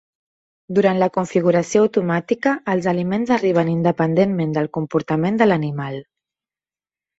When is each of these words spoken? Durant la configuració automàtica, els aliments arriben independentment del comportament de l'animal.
Durant 0.77 1.01
la 1.03 1.09
configuració 1.17 1.83
automàtica, 1.87 2.55
els 2.73 2.89
aliments 2.93 3.35
arriben 3.37 3.71
independentment 3.75 4.59
del 4.59 4.73
comportament 4.81 5.41
de 5.45 5.51
l'animal. 5.51 6.03